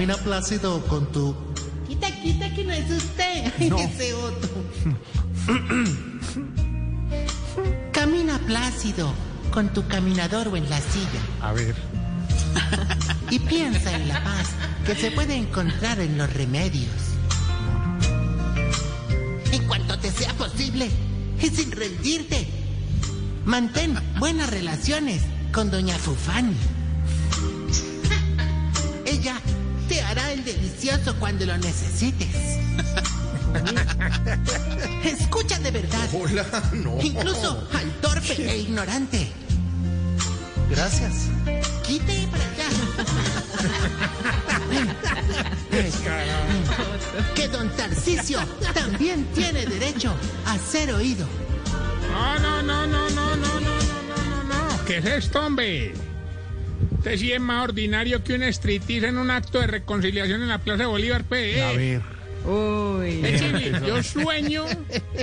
[0.00, 1.36] Camina plácido con tu...
[1.86, 3.52] Quita, quita, que no es usted.
[3.60, 4.48] Ese otro.
[7.92, 9.12] Camina plácido
[9.52, 11.20] con tu caminador o en la silla.
[11.42, 11.74] A ver.
[13.30, 14.48] Y piensa en la paz
[14.86, 16.94] que se puede encontrar en los remedios.
[19.52, 20.88] En cuanto te sea posible
[21.42, 22.48] y sin rendirte,
[23.44, 25.20] mantén buenas relaciones
[25.52, 26.79] con Doña Fufani.
[31.18, 32.34] Cuando lo necesites.
[35.04, 36.08] Escucha de verdad.
[36.14, 36.98] Hola, no.
[37.02, 39.30] Incluso al torpe e ignorante.
[40.70, 41.28] Gracias.
[41.86, 42.68] Quite para allá.
[47.34, 48.38] que don Tarcisio
[48.72, 50.14] también tiene derecho
[50.46, 51.26] a ser oído.
[52.10, 54.84] No, no, no, no, no, no, no, no, no, no.
[54.86, 55.92] ¿Qué es esto, hombre?
[57.00, 60.58] Usted sí es más ordinario que un striptease en un acto de reconciliación en la
[60.58, 61.58] Plaza de Bolívar, pues.
[61.62, 62.02] A ver.
[62.44, 63.22] Uy.
[63.24, 64.66] Eh, yo sueño,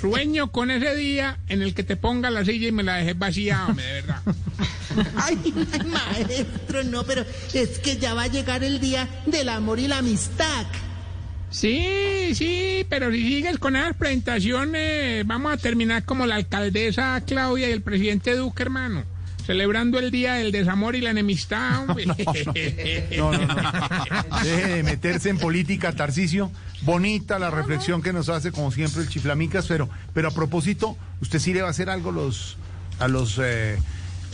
[0.00, 3.18] sueño con ese día en el que te ponga la silla y me la dejes
[3.18, 4.22] vacía, hombre, de verdad.
[5.16, 9.78] Ay, ay, maestro, no, pero es que ya va a llegar el día del amor
[9.78, 10.64] y la amistad.
[11.50, 17.68] Sí, sí, pero si sigues con esas presentaciones, vamos a terminar como la alcaldesa Claudia
[17.68, 19.17] y el presidente Duque, hermano.
[19.48, 22.04] Celebrando el día del desamor y la enemistad, hombre.
[23.16, 24.42] No, no, no.
[24.44, 26.52] Deje de meterse en política, Tarcicio.
[26.82, 31.38] Bonita la reflexión que nos hace, como siempre, el chiflamicas, pero, pero a propósito, ¿usted
[31.38, 32.58] sí le va a hacer algo a los,
[32.98, 33.78] a los eh,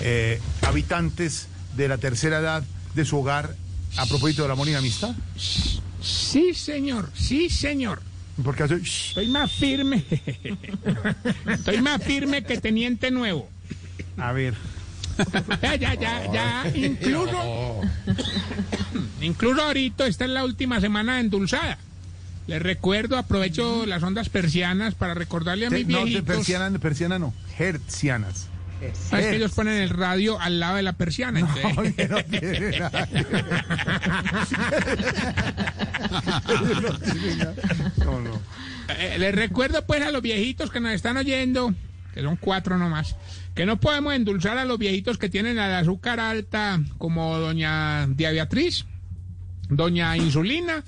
[0.01, 2.65] eh, habitantes de la tercera edad
[2.97, 3.55] de su hogar
[3.97, 5.15] a propósito de la amor y la amistad?
[6.03, 8.03] Sí, señor, sí, señor.
[8.43, 8.75] Porque hace...
[8.83, 10.05] Estoy más firme.
[11.47, 13.49] Estoy más firme que teniente nuevo.
[14.17, 14.55] A ver.
[15.63, 16.65] Ya, ya, ya, ya.
[16.75, 17.81] Incluso,
[19.21, 21.79] incluso ahorita, esta es la última semana de endulzada.
[22.47, 26.25] Les recuerdo, aprovecho las ondas persianas para recordarle a mis No, viejitos.
[26.37, 28.49] persiana, persiana no, hertzianas.
[29.13, 31.41] Ah, es que ellos ponen el radio al lado de la persiana.
[31.41, 31.65] entonces-
[32.11, 33.63] no tiene nada que ver.
[36.83, 37.55] No tiene nada.
[38.05, 38.41] No, no.
[38.99, 41.73] Eh, les recuerdo pues a los viejitos que nos están oyendo,
[42.15, 43.17] que son cuatro nomás,
[43.57, 48.31] que no podemos endulzar a los viejitos que tienen el azúcar alta, como doña Dia
[48.31, 48.87] Beatriz,
[49.69, 50.85] doña Insulina,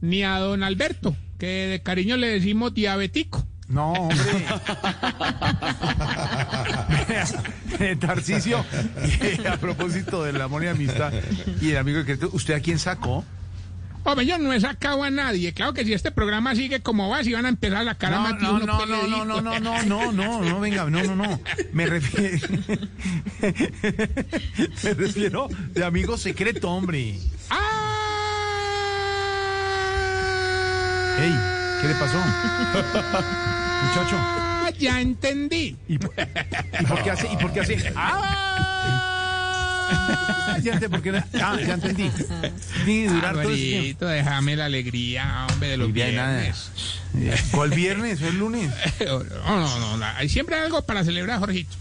[0.00, 3.44] ni a don Alberto, que de cariño le decimos diabético.
[3.66, 4.18] No, hombre.
[8.00, 8.64] Tarcicio,
[9.50, 11.12] a propósito del amor y amistad
[11.60, 13.24] y el amigo que ¿usted a quién sacó?
[14.02, 15.52] Hombre, yo no he sacado a nadie.
[15.52, 18.16] Claro que si este programa sigue como va, si van a empezar a sacar a
[18.16, 21.40] No, no, no, no, no, no, no, no, no, no, no, venga, no, no, no.
[21.72, 22.38] Me refiero,
[24.82, 27.18] me refiero de amigo secreto, hombre.
[27.50, 27.96] ¡Ah!
[31.20, 31.34] Ey,
[31.82, 32.18] ¿qué le pasó?
[33.86, 34.16] Muchacho.
[34.78, 35.76] Ya entendí.
[35.88, 36.14] ¿Y, por-
[36.80, 37.30] y por qué hace?
[37.30, 37.92] ¿Y por qué hace?
[37.96, 39.09] ¡Ah!
[40.62, 42.10] Ya entendí, por qué no- ah, ya entendí.
[42.86, 43.40] Ni durar todo.
[43.42, 46.38] Alvarito, déjame la alegría, hombre, de los bien, nada.
[46.40, 46.70] viernes.
[47.52, 48.20] ¿Cuál viernes?
[48.22, 48.70] ¿O el lunes?
[49.06, 51.76] No, no, no, la- hay siempre algo para celebrar, Jorgito.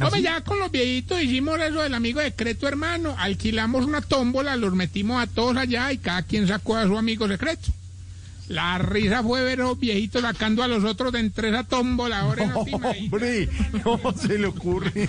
[0.00, 3.14] Hombre, ya con los viejitos hicimos eso del amigo secreto, hermano.
[3.18, 7.28] Alquilamos una tómbola, los metimos a todos allá y cada quien sacó a su amigo
[7.28, 7.70] secreto.
[8.52, 12.20] La risa fue ver a los viejitos sacando a los otros de entre esa tómbola.
[12.20, 12.58] Ahora no.
[12.58, 13.48] Hombre,
[13.82, 15.08] ¿cómo se le ocurre?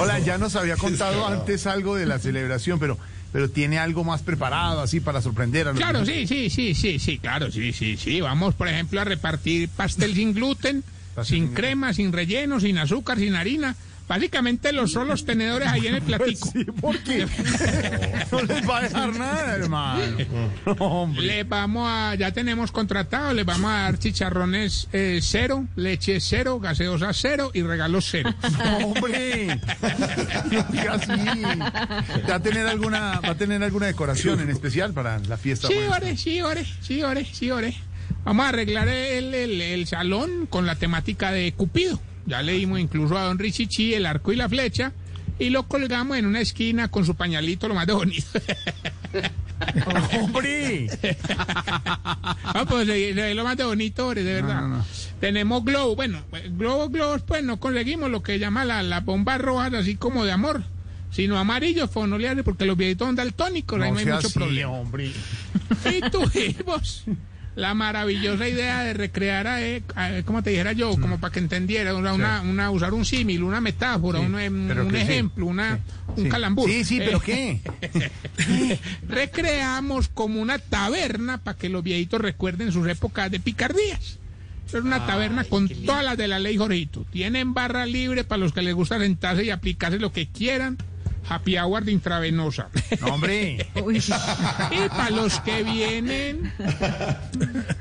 [0.00, 2.96] Hola, ya nos había contado antes algo de la celebración, pero,
[3.30, 6.98] pero tiene algo más preparado así para sorprender a los Claro, sí, sí, sí, sí,
[6.98, 8.22] sí, claro, sí, sí, sí.
[8.22, 10.82] Vamos, por ejemplo, a repartir pastel sin gluten,
[11.24, 13.74] sin crema, sin relleno, sin azúcar, sin harina.
[14.08, 16.48] Básicamente los solos tenedores ahí en el platico.
[16.52, 17.26] Sí, porque
[18.32, 20.16] no les va a dejar nada, hermano.
[20.66, 21.22] No, hombre.
[21.22, 26.60] Les vamos a, ya tenemos contratado, les vamos a dar chicharrones eh, cero, leche cero,
[26.60, 28.32] gaseosa cero y regalos cero.
[28.58, 29.60] No, hombre.
[32.28, 35.68] ¿Va a tener alguna, va a tener alguna decoración en especial para la fiesta?
[35.68, 37.76] Sí, ore, sí, ore, sí, ore, sí, ore.
[38.26, 41.98] Vamos a arreglar el, el- el salón con la temática de Cupido.
[42.26, 44.92] Ya le dimos incluso a don Richichi el arco y la flecha
[45.38, 48.26] y lo colgamos en una esquina con su pañalito lo más de bonito.
[50.20, 50.86] ¡Hombre!
[52.44, 52.86] Ah, pues
[53.34, 54.60] lo más de bonito, de verdad.
[54.62, 54.84] no, no.
[55.20, 59.72] Tenemos globo, bueno, globos, globos, pues no conseguimos lo que llama la, las bombas rojas,
[59.72, 60.62] así como de amor,
[61.10, 64.72] sino amarillos, fonoliares, porque los viejitos son daltónicos, ahí No hay mucho así, problema.
[64.72, 65.10] hombre.
[65.86, 67.04] Y tuvimos,
[67.56, 71.38] la maravillosa idea de recrear, a, eh, a- como te dijera yo, como para que
[71.40, 75.46] entendiera, o sea, una, una, usar un símil, una metáfora, un, em, un sí, ejemplo,
[75.46, 75.80] una,
[76.16, 76.68] un calambur.
[76.68, 77.60] Sí, sí, pero ¿qué?
[79.08, 84.18] recreamos como una taberna para que los viejitos recuerden sus épocas de picardías.
[84.66, 87.06] Es una taberna con todas las de la ley, Jorgito.
[87.12, 90.76] Tienen barra libre para los que les gusta sentarse y aplicarse lo que quieran.
[91.28, 92.68] Happy hour de intravenosa.
[93.00, 93.66] No, hombre.
[94.70, 96.52] Y para los que vienen,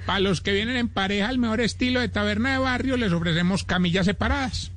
[0.06, 3.64] para los que vienen en pareja, el mejor estilo de taberna de barrio, les ofrecemos
[3.64, 4.72] camillas separadas.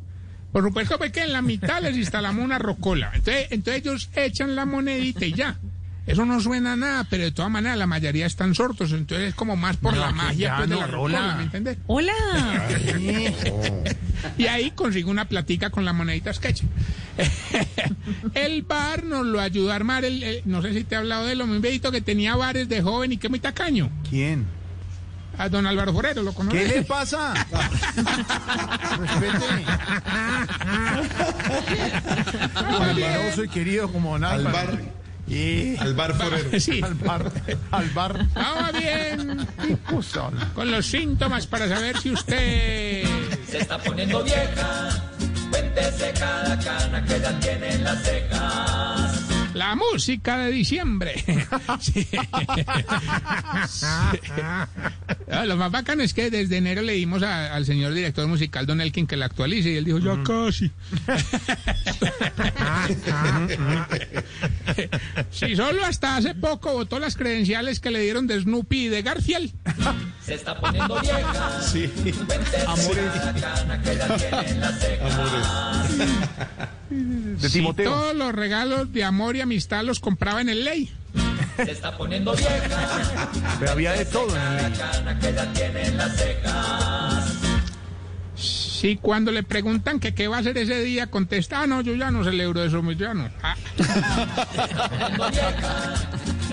[0.52, 3.10] Por supuesto, pues que en la mitad les instalamos una rocola.
[3.14, 5.58] Entonces, entonces ellos echan la monedita y ya.
[6.08, 8.92] Eso no suena a nada, pero de todas maneras la mayoría están sordos.
[8.92, 11.34] Entonces es como más por No, la magia pues, de la rocola, hola.
[11.36, 11.78] ¿me entiendes?
[11.86, 12.12] hola.
[14.36, 16.68] Y ahí consigo una platica con las moneditas que echen.
[18.34, 21.24] El bar nos lo ayudó a armar, el, el- no sé si te he hablado
[21.26, 23.90] de lo un viejito que tenía bares de joven y que muy tacaño.
[24.08, 24.44] ¿Quién?
[25.38, 26.58] A don Álvaro Forero, ¿lo conoce?
[26.58, 27.32] ¿Qué le pasa?
[28.98, 29.44] Respete.
[33.44, 34.78] Y querido como don Al Álvaro.
[35.28, 36.58] Y al bar forero.
[36.60, 36.80] Sí.
[36.82, 37.30] al bar,
[37.70, 38.26] al bar.
[38.34, 39.46] Vamos bien
[40.54, 43.04] con los síntomas para saber si usted...
[43.46, 44.88] Se está poniendo vieja,
[45.50, 49.22] cuéntese cada cana que ya tiene en las cejas.
[49.54, 51.24] La música de diciembre.
[51.80, 52.06] Sí.
[55.30, 58.66] Ah, Lo más bacano es que desde enero le dimos a- al señor director musical
[58.66, 60.70] Don Elkin que la actualice y él dijo, ya casi.
[65.30, 69.02] si solo hasta hace poco votó las credenciales que le dieron de Snoopy y de
[69.02, 69.52] Garfield.
[70.24, 71.90] Se está poniendo vieja, Sí,
[72.66, 74.22] Amores cejas.
[76.90, 77.90] de Si Timoteo.
[77.90, 80.90] todos los regalos de amor y amistad los compraba en el ley.
[81.64, 83.28] Se está poniendo vieja,
[83.58, 84.72] Pero había de todo ley.
[84.78, 87.34] cana que ya tiene en las cejas.
[88.36, 91.96] Si cuando le preguntan que qué va a hacer ese día, contesta, ah, no, yo
[91.96, 93.28] ya no celebro eso, pues ya no.
[93.42, 93.56] Ah.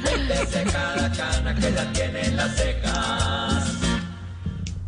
[0.04, 3.74] Cuéntese cada cana que ya tiene en las cejas.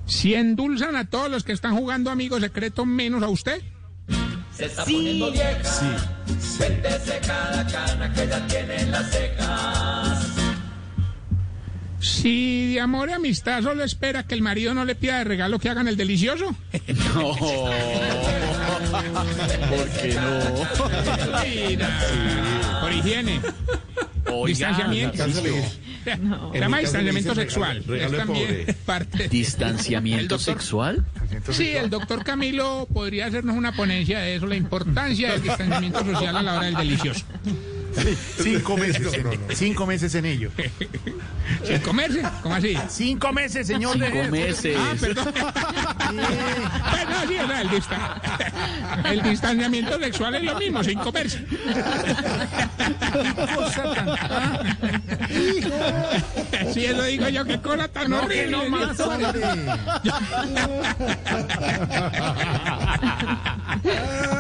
[0.08, 3.62] Si endulzan a todos los que están jugando amigos secretos menos a usted.
[4.58, 5.62] Se está poniendo vieja,
[6.58, 10.28] cuéntese cada cana que ya tiene en las cejas.
[12.00, 15.60] Si de amor y amistad solo espera que el marido no le pida de regalo
[15.60, 16.56] que hagan el delicioso.
[16.72, 16.82] ¿Por
[19.90, 20.40] qué no?
[21.44, 22.00] Mira,
[22.82, 23.40] por higiene,
[24.26, 25.24] Oiga, distanciamiento.
[26.08, 26.52] Cánsale.
[26.54, 27.84] Se llama distanciamiento sexual.
[27.88, 28.74] regalo es también pobre.
[28.86, 29.24] parte.
[29.26, 31.06] El ¿Distanciamiento doctor- sexual?
[31.52, 36.38] Sí, el doctor Camilo podría hacernos una ponencia de eso, la importancia del distanciamiento social
[36.38, 37.26] a la hora del delicioso.
[38.42, 39.56] Cinco meses, No, no, en, no.
[39.56, 40.50] cinco meses en ello.
[41.64, 42.78] Sin comerse, ¿cómo así?
[42.90, 43.94] Cinco meses, señor.
[43.94, 44.78] Cinco de- meses.
[44.80, 45.34] Ah, perdón.
[45.34, 51.46] Pues no, sí, o sea, el, distan- el distanciamiento sexual es lo mismo, sin comerse.
[53.56, 54.18] Cosa tan-
[56.74, 58.52] Sí, eso digo yo, qué cosa tan No, que horrible.
[58.52, 58.98] no más.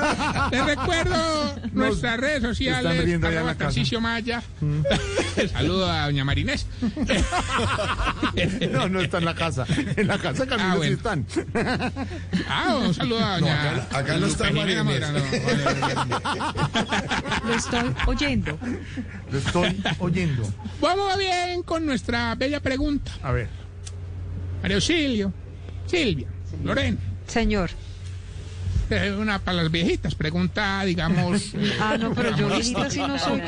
[0.52, 3.24] Te recuerdo nuestras redes sociales.
[3.24, 3.56] arroba.
[3.56, 4.42] Tarcisio Maya.
[5.52, 6.66] Saludo a doña Marinés.
[8.72, 9.66] No, no está en la casa.
[9.96, 11.26] En la casa Camilo Ah, sí están.
[12.48, 13.72] Ah, un saludo a doña.
[13.76, 14.84] acá- acá no está Marinés.
[14.86, 15.20] Medrano.
[17.46, 18.60] Lo estoy oyendo.
[19.32, 20.44] Lo estoy oyendo.
[20.82, 23.12] Vamos bien con nuestra bella pregunta.
[23.24, 23.50] A ver.
[24.62, 25.32] María Auxilio,
[25.88, 26.28] Silvia,
[26.64, 26.98] Lorena.
[27.28, 27.70] Señor.
[29.20, 31.54] Una para las viejitas, pregunta, digamos.
[31.80, 33.42] Ah, no, pero yo viejita sí no soy.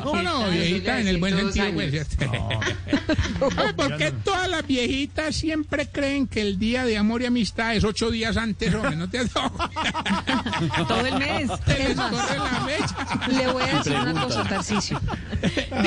[0.00, 0.50] ¿Cómo no?
[0.50, 2.06] Viejita en el buen sentido, pues,
[3.76, 7.84] ¿Por qué todas las viejitas siempre creen que el día de amor y amistad es
[7.84, 8.96] ocho días antes, hombre?
[8.96, 9.52] ¿No te has dado?
[10.88, 11.50] Todo el mes.
[11.66, 13.28] Es más, corre la fecha.
[13.28, 15.00] le voy a decir una cosa, Tarcicio.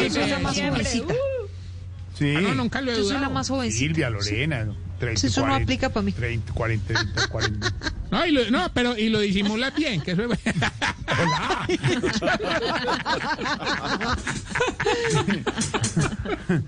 [0.09, 1.13] Soy la más jovencita.
[2.17, 2.33] Sí.
[2.36, 3.79] Ah, no, nunca lo he Yo soy la más jovencita.
[3.79, 4.65] Silvia, Lorena.
[4.65, 4.75] ¿no?
[5.00, 6.12] 30, Sí, eso no 40, aplica para mí.
[6.12, 7.74] 30, 40, 30, 40.
[8.11, 10.39] No, y lo, no, pero y lo disimulas bien, que eso es...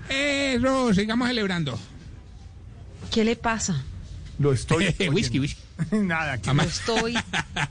[0.08, 1.78] Eso, sigamos celebrando.
[3.10, 3.82] ¿Qué le pasa?
[4.38, 5.60] Lo estoy whisky, whisky.
[5.90, 7.14] Nada, que Lo estoy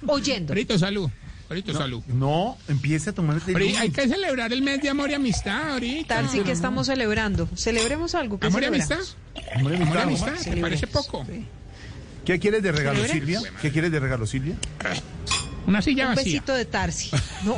[0.07, 0.53] oyendo.
[0.53, 1.09] Ahorita salud.
[1.49, 2.01] Ahorita salud.
[2.07, 5.71] No, empiece a tomar el Ahorita hay que celebrar el mes de amor y amistad
[5.71, 6.15] ahorita.
[6.15, 7.49] Tarsi, ¿qué estamos celebrando?
[7.55, 8.39] Celebremos algo.
[8.39, 8.99] ¿Qué ¿Amor y amistad?
[9.55, 10.29] Amor y ¿Amor y amistad.
[10.29, 10.53] amistad?
[10.53, 11.25] ¿Te parece poco?
[12.31, 13.05] ¿Qué quieres de regalo.
[13.05, 13.41] Silvia?
[13.61, 14.55] ¿Qué quieres de regalo, Silvia?
[15.67, 16.23] Una silla Un vacía.
[16.33, 17.11] besito de Tarsi.
[17.43, 17.55] No.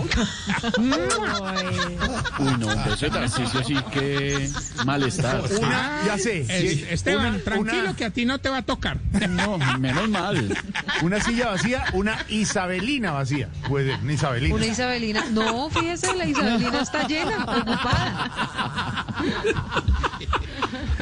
[2.39, 4.49] Uy, no, un beso de Tarcisio sí que
[4.85, 5.41] malestar.
[5.59, 6.41] Una, ya sé.
[6.41, 6.47] Es-
[6.79, 8.97] sí, Esteban, una- tranquilo una- que a ti no te va a tocar.
[9.29, 10.57] No, menos mal.
[11.01, 13.49] Una silla vacía, una Isabelina vacía.
[13.69, 14.55] Puede, una Isabelina.
[14.55, 15.25] Una Isabelina.
[15.31, 19.05] No, fíjese, la Isabelina está llena, ocupada.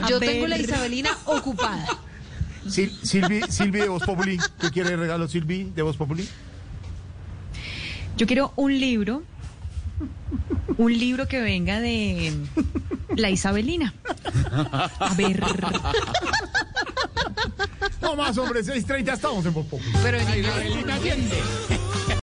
[0.09, 1.85] Yo tengo la Isabelina ocupada.
[2.69, 4.37] Sil- Silvi, Silvi de Voz Populi.
[4.59, 6.27] ¿Qué quiere regalo Silvi de Voz Populi?
[8.17, 9.23] Yo quiero un libro,
[10.77, 12.33] un libro que venga de
[13.15, 13.93] la Isabelina.
[14.99, 15.41] A ver,
[18.01, 19.91] No más, hombre, 6.30 estamos en Voz Populi.
[20.03, 21.37] Pero Isabelita Allende.